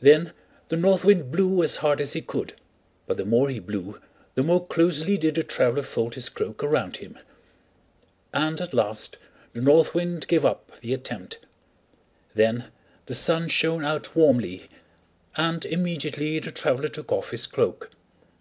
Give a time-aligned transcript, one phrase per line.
[0.00, 0.32] Then
[0.68, 2.52] the North Wind blew as hard as he could,
[3.08, 4.00] but the more he blew
[4.36, 7.18] the more closely did the traveler fold his cloak around him;
[8.32, 9.18] and at last
[9.54, 11.40] the North Wind gave up the attempt.
[12.32, 12.66] Then
[13.06, 14.68] the Sun shined out warmly,
[15.36, 17.90] and immediately the traveler took off his cloak.